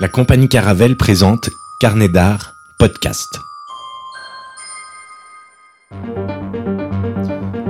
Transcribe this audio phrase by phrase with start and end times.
[0.00, 3.38] La compagnie Caravelle présente Carnet d'art podcast.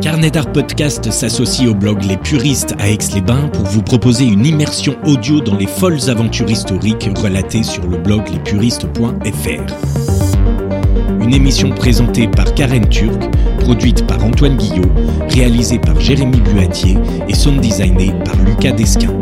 [0.00, 4.96] Carnet d'art podcast s'associe au blog Les Puristes à Aix-les-Bains pour vous proposer une immersion
[5.06, 9.74] audio dans les folles aventures historiques relatées sur le blog lespuristes.fr.
[11.20, 13.20] Une émission présentée par Karen Turc,
[13.58, 14.92] produite par Antoine Guillot,
[15.30, 16.96] réalisée par Jérémy Buatier
[17.28, 19.18] et sound designée par Lucas Desquin.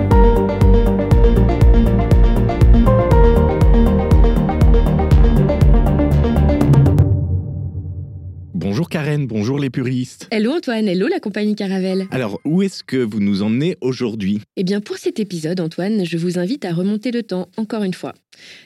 [9.09, 10.29] Karen, bonjour les puristes.
[10.31, 12.07] Hello Antoine, hello la compagnie Caravelle.
[12.11, 14.43] Alors, où est-ce que vous nous emmenez aujourd'hui?
[14.57, 17.95] Eh bien pour cet épisode Antoine, je vous invite à remonter le temps encore une
[17.95, 18.13] fois.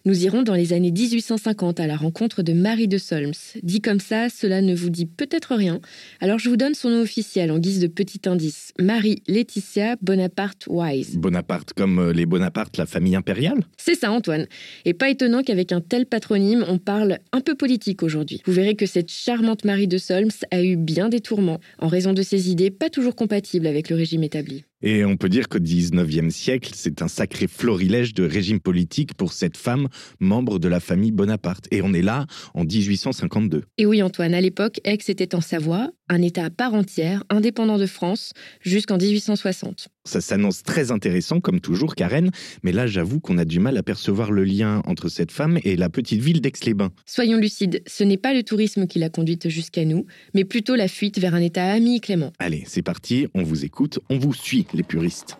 [0.04, 3.32] Nous irons dans les années 1850 à la rencontre de Marie de Solms.
[3.62, 5.80] Dit comme ça, cela ne vous dit peut-être rien.
[6.20, 8.72] Alors je vous donne son nom officiel en guise de petit indice.
[8.78, 11.16] Marie Laetitia Bonaparte Wise.
[11.16, 13.64] Bonaparte comme euh, les Bonaparte, la famille impériale?
[13.76, 14.46] C'est ça Antoine.
[14.84, 18.42] Et pas étonnant qu'avec un tel patronyme, on parle un peu politique aujourd'hui.
[18.46, 22.12] Vous verrez que cette charmante Marie de Solms a eu bien des tourments en raison
[22.12, 24.64] de ses idées pas toujours compatibles avec le régime établi.
[24.82, 29.32] Et on peut dire qu'au 19e siècle, c'est un sacré florilège de régime politique pour
[29.32, 29.88] cette femme
[30.20, 31.66] membre de la famille Bonaparte.
[31.70, 33.64] Et on est là en 1852.
[33.78, 37.78] Et oui Antoine, à l'époque, Aix était en Savoie, un État à part entière, indépendant
[37.78, 39.88] de France, jusqu'en 1860.
[40.04, 42.30] Ça s'annonce très intéressant, comme toujours, Karen,
[42.62, 45.76] mais là j'avoue qu'on a du mal à percevoir le lien entre cette femme et
[45.76, 46.90] la petite ville d'Aix-les-Bains.
[47.06, 50.88] Soyons lucides, ce n'est pas le tourisme qui l'a conduite jusqu'à nous, mais plutôt la
[50.88, 52.32] fuite vers un État ami clément.
[52.38, 55.36] Allez, c'est parti, on vous écoute, on vous suit, les puristes.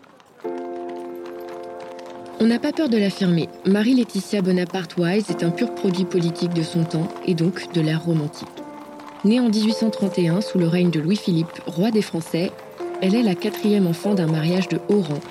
[2.39, 6.83] On n'a pas peur de l'affirmer, Marie-Laetitia Bonaparte-Wise est un pur produit politique de son
[6.83, 8.49] temps et donc de l'ère romantique.
[9.23, 12.51] Née en 1831 sous le règne de Louis-Philippe, roi des Français,
[13.01, 15.21] elle est la quatrième enfant d'un mariage de haut rang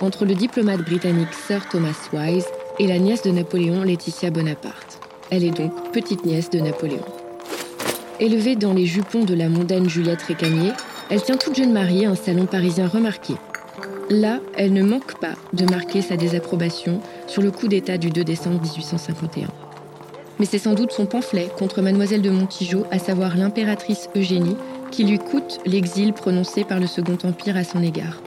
[0.00, 2.46] entre le diplomate britannique Sir Thomas Wise
[2.78, 5.00] et la nièce de Napoléon, Laetitia Bonaparte.
[5.30, 7.04] Elle est donc petite nièce de Napoléon.
[8.20, 10.72] Élevée dans les jupons de la mondaine Juliette Récamier,
[11.12, 13.34] elle tient toute jeune mariée un salon parisien remarqué.
[14.08, 18.24] Là, elle ne manque pas de marquer sa désapprobation sur le coup d'État du 2
[18.24, 19.48] décembre 1851.
[20.40, 24.56] Mais c'est sans doute son pamphlet contre mademoiselle de Montijo, à savoir l'impératrice Eugénie,
[24.90, 28.22] qui lui coûte l'exil prononcé par le Second Empire à son égard.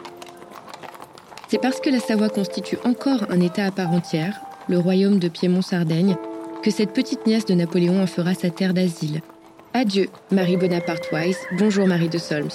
[1.47, 5.27] C'est parce que la Savoie constitue encore un État à part entière, le royaume de
[5.27, 6.17] Piémont-Sardaigne,
[6.61, 9.21] que cette petite nièce de Napoléon en fera sa terre d'asile.
[9.77, 12.47] Adieu, Marie Bonaparte Wise, bonjour Marie de Solms.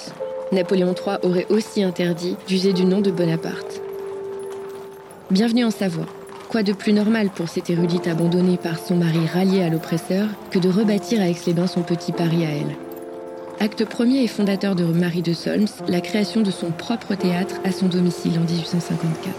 [0.51, 3.79] Napoléon III aurait aussi interdit d'user du nom de Bonaparte.
[5.29, 6.07] Bienvenue en Savoie.
[6.49, 10.57] Quoi de plus normal pour cette érudite abandonnée par son mari rallié à l'oppresseur que
[10.57, 12.75] de rebâtir à Aix-les-Bains son petit Paris à elle?
[13.59, 17.71] Acte premier et fondateur de Marie de Solms, la création de son propre théâtre à
[17.71, 19.35] son domicile en 1854,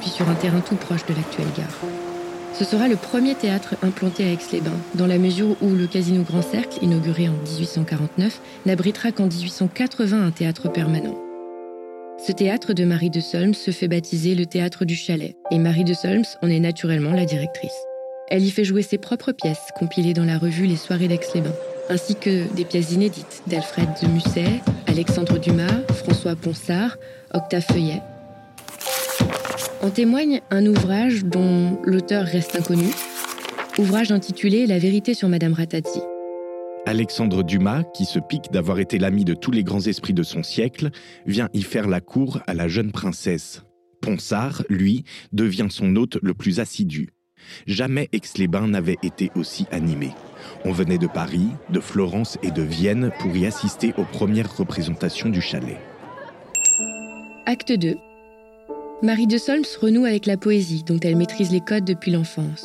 [0.00, 2.11] puis sur un terrain tout proche de l'actuelle gare.
[2.54, 6.42] Ce sera le premier théâtre implanté à Aix-les-Bains, dans la mesure où le Casino Grand
[6.42, 11.18] Cercle, inauguré en 1849, n'abritera qu'en 1880 un théâtre permanent.
[12.24, 15.84] Ce théâtre de Marie de Solms se fait baptiser le théâtre du Chalet, et Marie
[15.84, 17.72] de Solms en est naturellement la directrice.
[18.28, 21.54] Elle y fait jouer ses propres pièces, compilées dans la revue Les Soirées d'Aix-les-Bains,
[21.88, 26.96] ainsi que des pièces inédites d'Alfred de Musset, Alexandre Dumas, François Ponsard,
[27.32, 28.02] Octave Feuillet.
[29.82, 32.86] En témoigne un ouvrage dont l'auteur reste inconnu,
[33.78, 35.98] ouvrage intitulé La vérité sur Madame Ratazzi.
[36.86, 40.44] Alexandre Dumas, qui se pique d'avoir été l'ami de tous les grands esprits de son
[40.44, 40.90] siècle,
[41.26, 43.64] vient y faire la cour à la jeune princesse.
[44.00, 47.08] Ponsard, lui, devient son hôte le plus assidu.
[47.66, 50.10] Jamais Aix-les-Bains n'avait été aussi animé.
[50.64, 55.28] On venait de Paris, de Florence et de Vienne pour y assister aux premières représentations
[55.28, 55.78] du chalet.
[57.46, 57.96] Acte 2.
[59.02, 62.64] Marie de Solms renoue avec la poésie dont elle maîtrise les codes depuis l'enfance.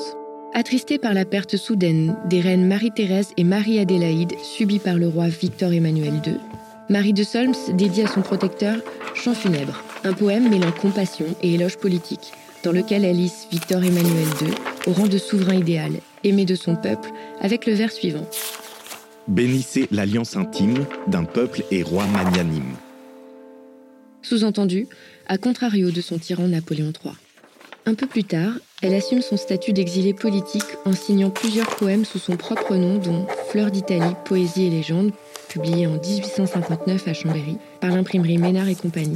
[0.53, 6.21] Attristée par la perte soudaine des reines Marie-Thérèse et Marie-Adélaïde subie par le roi Victor-Emmanuel
[6.23, 6.37] II,
[6.89, 8.77] Marie de Solms dédie à son protecteur
[9.15, 12.33] Chant funèbre, un poème mêlant compassion et éloge politique,
[12.63, 14.53] dans lequel elle hisse Victor-Emmanuel II
[14.85, 15.93] au rang de souverain idéal,
[16.23, 17.09] aimé de son peuple,
[17.41, 18.28] avec le vers suivant.
[19.28, 22.75] Bénissez l'alliance intime d'un peuple et roi magnanime.
[24.28, 24.90] Sous-entendu,
[25.28, 27.14] à contrario de son tyran Napoléon III.
[27.85, 28.52] Un peu plus tard,
[28.82, 33.26] elle assume son statut d'exilée politique en signant plusieurs poèmes sous son propre nom, dont
[33.50, 35.12] Fleurs d'Italie, Poésie et légende,
[35.47, 39.16] publié en 1859 à Chambéry par l'imprimerie Ménard et compagnie,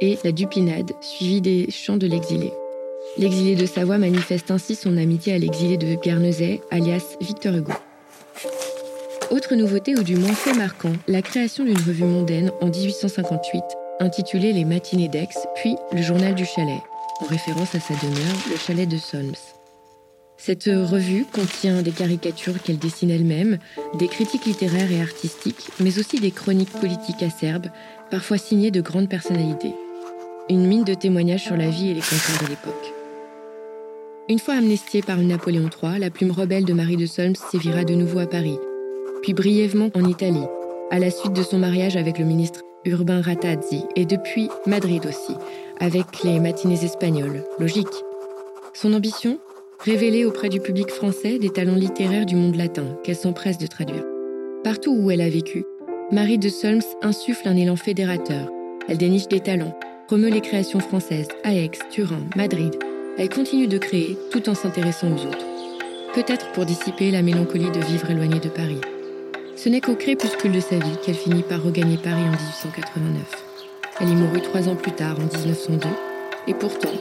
[0.00, 2.54] et La Dupinade, suivie des chants de l'exilé.
[3.18, 7.72] L'exilé de Savoie manifeste ainsi son amitié à l'exilé de Guernesey, alias Victor Hugo.
[9.30, 13.62] Autre nouveauté ou du moins fait marquant, la création d'une revue mondaine en 1858
[14.00, 16.80] intitulée Les Matinées d'Aix, puis Le Journal du Chalet,
[17.20, 19.34] en référence à sa demeure, le chalet de Solms.
[20.36, 23.58] Cette revue contient des caricatures qu'elle dessine elle-même,
[23.94, 27.68] des critiques littéraires et artistiques, mais aussi des chroniques politiques acerbes,
[28.10, 29.74] parfois signées de grandes personnalités.
[30.50, 32.92] Une mine de témoignages sur la vie et les conflits de l'époque.
[34.28, 37.94] Une fois amnestiée par Napoléon III, la plume rebelle de Marie de Solms sévira de
[37.94, 38.58] nouveau à Paris,
[39.22, 40.46] puis brièvement en Italie,
[40.90, 45.34] à la suite de son mariage avec le ministre Urbain Ratazzi, et depuis Madrid aussi,
[45.80, 47.44] avec les matinées espagnoles.
[47.58, 47.86] Logique.
[48.74, 49.38] Son ambition?
[49.84, 54.04] Révéler auprès du public français des talents littéraires du monde latin qu'elle s'empresse de traduire.
[54.62, 55.64] Partout où elle a vécu,
[56.12, 58.48] Marie de Solms insuffle un élan fédérateur.
[58.88, 59.76] Elle déniche des talents,
[60.06, 62.76] promeut les créations françaises à Aix, Turin, Madrid.
[63.18, 65.46] Elle continue de créer tout en s'intéressant aux autres.
[66.14, 68.80] Peut-être pour dissiper la mélancolie de vivre éloignée de Paris.
[69.56, 73.44] Ce n'est qu'au crépuscule de sa vie qu'elle finit par regagner Paris en 1889.
[74.00, 75.88] Elle y mourut trois ans plus tard, en 1902,
[76.48, 76.92] et pourtant,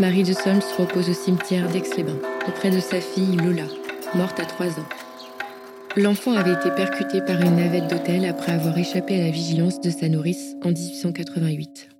[0.00, 3.64] Marie de Solms repose au cimetière d'Aix-les-Bains, auprès de sa fille Lola,
[4.14, 4.88] morte à 3 ans.
[5.96, 9.90] L'enfant avait été percuté par une navette d'hôtel après avoir échappé à la vigilance de
[9.90, 11.97] sa nourrice en 1888.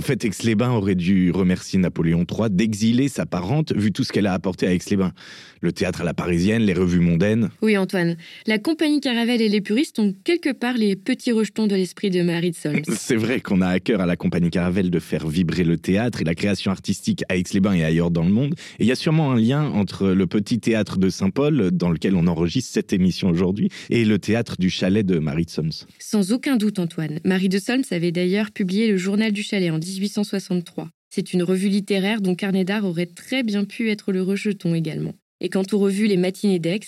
[0.00, 4.26] En fait, Aix-les-Bains aurait dû remercier Napoléon III d'exiler sa parente, vu tout ce qu'elle
[4.26, 5.12] a apporté à Aix-les-Bains.
[5.60, 7.50] Le théâtre à la parisienne, les revues mondaines.
[7.60, 8.16] Oui, Antoine.
[8.46, 12.22] La compagnie Caravelle et les puristes ont quelque part les petits rejetons de l'esprit de
[12.22, 12.80] Marie de Solms.
[12.88, 16.22] C'est vrai qu'on a à cœur à la compagnie Caravelle de faire vibrer le théâtre
[16.22, 18.54] et la création artistique à Aix-les-Bains et ailleurs dans le monde.
[18.78, 22.16] Et il y a sûrement un lien entre le petit théâtre de Saint-Paul, dans lequel
[22.16, 25.72] on enregistre cette émission aujourd'hui, et le théâtre du chalet de Marie de Solms.
[25.98, 27.20] Sans aucun doute, Antoine.
[27.26, 30.90] Marie de Solms avait d'ailleurs publié le journal du chalet en 1863.
[31.12, 35.14] C'est une revue littéraire dont Carnet d'art aurait très bien pu être le rejeton également.
[35.40, 36.80] Et quant aux revues Les Matinées d'Aix,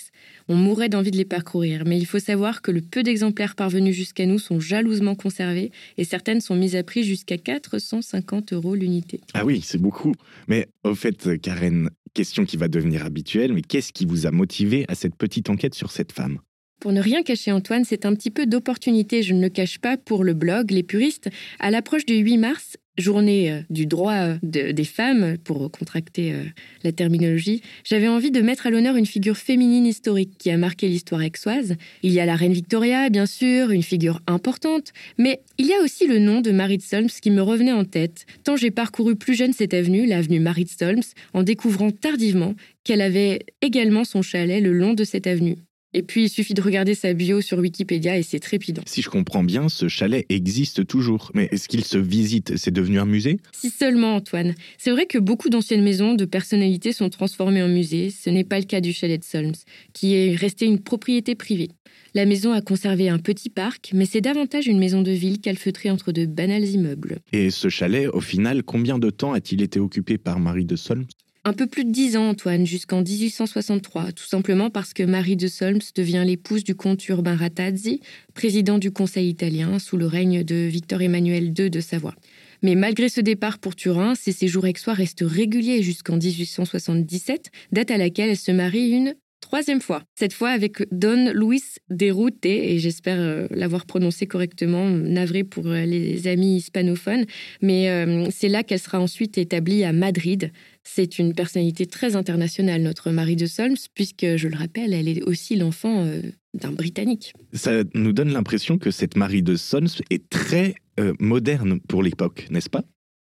[0.47, 3.95] on mourrait d'envie de les parcourir, mais il faut savoir que le peu d'exemplaires parvenus
[3.95, 9.21] jusqu'à nous sont jalousement conservés et certaines sont mises à prix jusqu'à 450 euros l'unité.
[9.33, 10.13] Ah oui, c'est beaucoup.
[10.47, 14.85] Mais au fait, Karen, question qui va devenir habituelle, mais qu'est-ce qui vous a motivé
[14.87, 16.37] à cette petite enquête sur cette femme?
[16.79, 19.95] Pour ne rien cacher Antoine, c'est un petit peu d'opportunité, je ne le cache pas,
[19.95, 21.29] pour le blog Les Puristes.
[21.59, 26.43] À l'approche du 8 mars, journée euh, du droit euh, des femmes, pour contracter euh,
[26.83, 30.87] la terminologie, j'avais envie de mettre à l'honneur une figure féminine historique qui a marqué
[30.87, 31.75] l'histoire aixoise.
[32.03, 35.81] Il y a la reine Victoria, bien sûr, une figure importante, mais il y a
[35.81, 39.15] aussi le nom de Marie de Solms qui me revenait en tête, tant j'ai parcouru
[39.15, 41.03] plus jeune cette avenue, l'avenue Marie de Solms,
[41.33, 45.57] en découvrant tardivement qu'elle avait également son chalet le long de cette avenue.
[45.93, 48.81] Et puis, il suffit de regarder sa bio sur Wikipédia et c'est trépidant.
[48.85, 51.31] Si je comprends bien, ce chalet existe toujours.
[51.33, 52.57] Mais est-ce qu'il se visite?
[52.57, 53.37] C'est devenu un musée?
[53.53, 54.55] Si seulement, Antoine.
[54.77, 58.09] C'est vrai que beaucoup d'anciennes maisons de personnalités sont transformées en musées.
[58.09, 59.53] Ce n'est pas le cas du chalet de Solms,
[59.93, 61.69] qui est resté une propriété privée.
[62.15, 65.89] La maison a conservé un petit parc, mais c'est davantage une maison de ville calfeutrée
[65.89, 67.17] entre de banals immeubles.
[67.31, 71.05] Et ce chalet, au final, combien de temps a-t-il été occupé par Marie de Solms?
[71.45, 75.47] Un peu plus de dix ans, Antoine, jusqu'en 1863, tout simplement parce que Marie de
[75.47, 77.99] Solms devient l'épouse du comte Urbain Ratazzi,
[78.33, 82.15] président du Conseil italien sous le règne de Victor Emmanuel II de Savoie.
[82.61, 87.97] Mais malgré ce départ pour Turin, ses séjours aixois restent réguliers jusqu'en 1877, date à
[87.97, 90.01] laquelle elle se marie une troisième fois.
[90.15, 95.83] Cette fois avec Don Luis Derute, et j'espère euh, l'avoir prononcé correctement, navré pour euh,
[95.85, 97.25] les amis hispanophones,
[97.61, 100.51] mais euh, c'est là qu'elle sera ensuite établie à Madrid.
[100.83, 105.23] C'est une personnalité très internationale, notre Marie de Solms, puisque, je le rappelle, elle est
[105.23, 106.05] aussi l'enfant
[106.53, 107.33] d'un Britannique.
[107.53, 110.75] Ça nous donne l'impression que cette Marie de Solms est très
[111.19, 112.83] moderne pour l'époque, n'est-ce pas?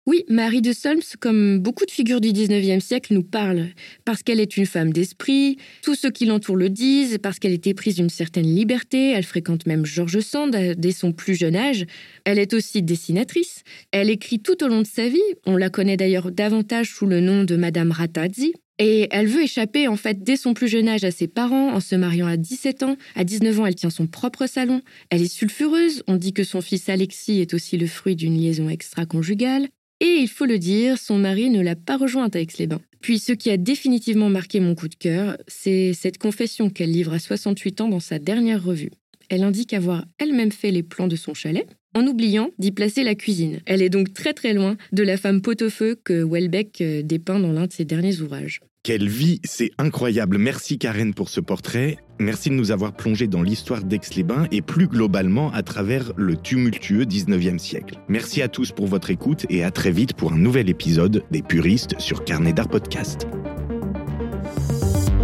[0.08, 3.68] Oui, Marie de Solms, comme beaucoup de figures du 19e siècle, nous parle
[4.06, 7.74] parce qu'elle est une femme d'esprit, tous ceux qui l'entourent le disent, parce qu'elle était
[7.74, 11.86] prise d'une certaine liberté, elle fréquente même Georges Sand dès son plus jeune âge.
[12.24, 15.98] Elle est aussi dessinatrice, elle écrit tout au long de sa vie, on la connaît
[15.98, 20.38] d'ailleurs davantage sous le nom de Madame Ratazzi, et elle veut échapper en fait dès
[20.38, 22.96] son plus jeune âge à ses parents en se mariant à 17 ans.
[23.16, 24.82] À 19 ans, elle tient son propre salon.
[25.10, 26.04] Elle est sulfureuse.
[26.08, 29.68] On dit que son fils Alexis est aussi le fruit d'une liaison extra-conjugale.
[30.00, 32.82] Et il faut le dire, son mari ne l'a pas rejointe à Aix-les-Bains.
[33.02, 37.14] Puis ce qui a définitivement marqué mon coup de cœur, c'est cette confession qu'elle livre
[37.14, 38.92] à 68 ans dans sa dernière revue.
[39.30, 43.16] Elle indique avoir elle-même fait les plans de son chalet, en oubliant d'y placer la
[43.16, 43.60] cuisine.
[43.66, 47.52] Elle est donc très très loin de la femme pot-au-feu que Welbeck euh, dépeint dans
[47.52, 48.62] l'un de ses derniers ouvrages.
[48.88, 50.38] Quelle vie, c'est incroyable.
[50.38, 51.98] Merci Karen pour ce portrait.
[52.20, 57.04] Merci de nous avoir plongé dans l'histoire d'Aix-les-Bains et plus globalement à travers le tumultueux
[57.04, 58.00] 19e siècle.
[58.08, 61.42] Merci à tous pour votre écoute et à très vite pour un nouvel épisode des
[61.42, 63.28] Puristes sur Carnet d'Art Podcast.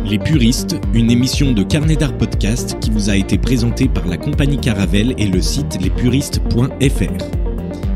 [0.03, 4.17] Les Puristes, une émission de Carnet d'Art Podcast qui vous a été présentée par la
[4.17, 7.24] compagnie Caravelle et le site lespuristes.fr.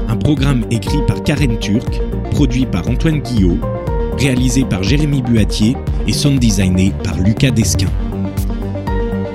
[0.07, 1.99] Un programme écrit par Karen Turc
[2.37, 3.57] coproduit par Antoine Guillot,
[4.17, 5.75] réalisé par Jérémy Buatier
[6.07, 7.89] et sound designé par Lucas Desquin.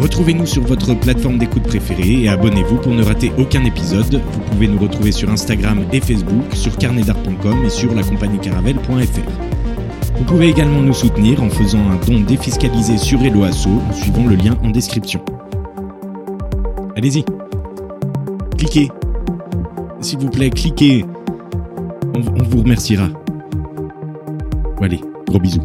[0.01, 4.21] Retrouvez-nous sur votre plateforme d'écoute préférée et abonnez-vous pour ne rater aucun épisode.
[4.33, 9.53] Vous pouvez nous retrouver sur Instagram et Facebook, sur carnetdart.com et sur lacompagniecaravelle.fr.
[10.17, 14.35] Vous pouvez également nous soutenir en faisant un don défiscalisé sur Eloasso en suivant le
[14.35, 15.21] lien en description.
[16.97, 17.25] Allez-y,
[18.59, 18.91] cliquez.
[20.01, 21.05] S'il vous plaît, cliquez.
[22.15, 23.09] On, on vous remerciera.
[24.83, 25.63] Allez, gros bisous.